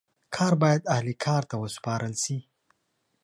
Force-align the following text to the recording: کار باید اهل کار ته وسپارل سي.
کار 0.35 0.53
باید 0.61 0.83
اهل 0.95 1.07
کار 1.25 1.43
ته 1.49 1.55
وسپارل 1.63 2.13
سي. 2.23 2.37